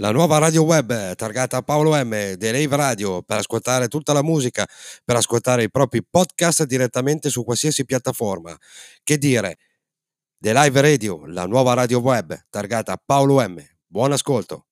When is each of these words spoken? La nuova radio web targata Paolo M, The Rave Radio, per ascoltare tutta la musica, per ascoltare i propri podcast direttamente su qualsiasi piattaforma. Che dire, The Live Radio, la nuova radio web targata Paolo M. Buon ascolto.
La 0.00 0.12
nuova 0.12 0.38
radio 0.38 0.62
web 0.62 1.14
targata 1.14 1.60
Paolo 1.60 1.94
M, 1.94 2.38
The 2.38 2.52
Rave 2.52 2.74
Radio, 2.74 3.20
per 3.20 3.36
ascoltare 3.36 3.86
tutta 3.86 4.14
la 4.14 4.22
musica, 4.22 4.66
per 5.04 5.16
ascoltare 5.16 5.64
i 5.64 5.70
propri 5.70 6.02
podcast 6.02 6.64
direttamente 6.64 7.28
su 7.28 7.44
qualsiasi 7.44 7.84
piattaforma. 7.84 8.56
Che 9.02 9.18
dire, 9.18 9.58
The 10.38 10.54
Live 10.54 10.80
Radio, 10.80 11.26
la 11.26 11.44
nuova 11.44 11.74
radio 11.74 12.00
web 12.00 12.34
targata 12.48 12.96
Paolo 12.96 13.46
M. 13.46 13.62
Buon 13.86 14.12
ascolto. 14.12 14.69